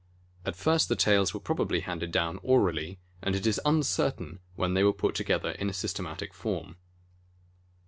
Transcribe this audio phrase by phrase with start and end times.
[0.47, 4.73] At first the tales were prob ably handed down orally, and it is uncertain when
[4.73, 6.77] they were put together in systematic form.